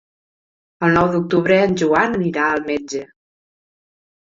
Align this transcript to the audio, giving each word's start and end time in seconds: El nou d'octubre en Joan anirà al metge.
El 0.87 0.95
nou 0.99 1.11
d'octubre 1.17 1.59
en 1.67 1.77
Joan 1.85 2.19
anirà 2.21 2.49
al 2.59 2.69
metge. 2.75 3.07